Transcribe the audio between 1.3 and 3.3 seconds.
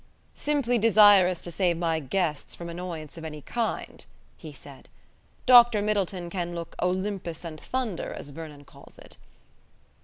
to save my guests from annoyance of